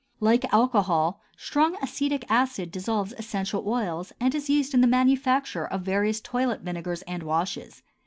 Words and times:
Like 0.19 0.51
alcohol, 0.51 1.21
strong 1.37 1.77
acetic 1.79 2.25
acid 2.27 2.71
dissolves 2.71 3.13
essential 3.19 3.69
oils 3.69 4.11
and 4.19 4.33
is 4.33 4.49
used 4.49 4.73
in 4.73 4.81
the 4.81 4.87
manufacture 4.87 5.67
of 5.67 5.83
various 5.83 6.19
toilet 6.19 6.61
vinegars 6.61 7.03
and 7.03 7.21
washes. 7.21 7.83